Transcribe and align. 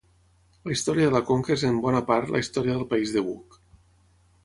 La 0.69 0.73
història 0.75 1.09
de 1.09 1.15
la 1.17 1.21
conca 1.27 1.53
és 1.57 1.67
en 1.69 1.79
bona 1.85 2.03
part 2.09 2.35
la 2.37 2.43
història 2.47 2.75
del 2.79 2.91
País 2.95 3.17
de 3.19 3.27
Buc. 3.31 3.63